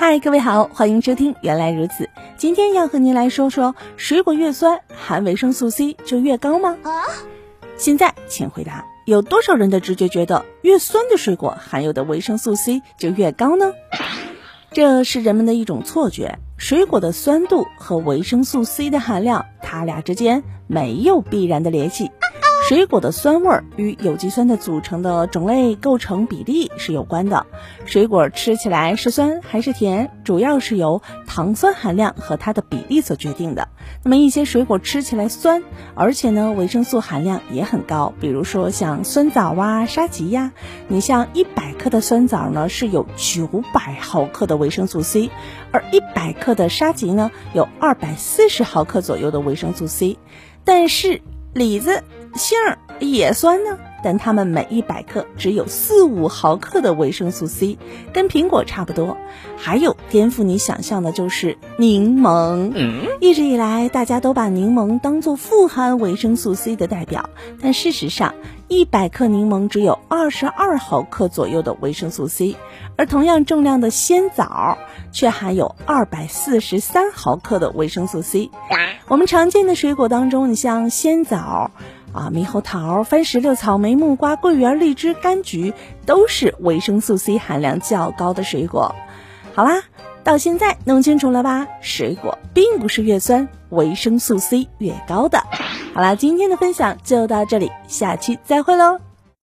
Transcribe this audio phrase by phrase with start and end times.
[0.00, 2.04] 嗨，各位好，欢迎收听《原来如此》。
[2.36, 6.78] 今天要和您来说说，水果越酸，含维生素 C 就越高吗？
[6.84, 7.02] 啊！
[7.76, 13.72] 现在请回答，有多少人的直觉觉得越酸的水果含有的维生素 C 就越高呢？
[14.70, 16.38] 这是人们的一种错觉。
[16.56, 22.12] 水果的酸度和维生素 C 的含量，它俩之间没有必然的联系。
[22.68, 27.46] 水果的酸味儿与有机酸的组成的种类、构成比例是有关的。
[27.86, 33.68] 水果吃起来是酸还是甜，主要是由糖酸含量和它的比例所决定的。
[34.04, 35.62] 那么一些水果吃起来酸，
[35.94, 40.52] 而且呢维生素含量也很高，比如说像酸枣啊、沙棘呀。
[40.88, 45.30] 你像一百克的酸枣呢是有九百毫克的维生素 C，
[45.72, 50.18] 而一百克的沙棘呢有二百四十毫克左右的维生素 C。
[50.64, 51.22] 但是
[51.58, 52.02] 李子。
[52.34, 57.78] 杏儿也酸呢，但它们每一百克只有四五毫克的维生素 C，
[58.12, 59.16] 跟苹果差不多。
[59.56, 62.72] 还有颠覆你想象的就是柠檬。
[63.20, 67.30] 一直以来，大家都把柠檬当做富含维生素 C 的代表，
[67.60, 68.34] 但事实上，
[68.68, 72.54] 一百克柠檬只有二十二毫克左右的维生素 C，
[72.96, 74.76] 而同样重量的鲜枣
[75.10, 78.50] 却含有二百四十三毫克的维生素 C。
[79.08, 81.70] 我们常见的水果当中，你像鲜枣。
[82.10, 85.74] 啊，猕猴桃、番石榴、草莓、木瓜、桂圆、荔枝、柑橘
[86.06, 88.94] 都是维生素 C 含量较高的水果。
[89.54, 89.82] 好啦，
[90.24, 91.66] 到现在弄清楚了吧？
[91.82, 95.42] 水果并不是越酸，维生素 C 越高的。
[95.98, 99.07] 好啦，今天的分享就到这里，下期再会喽。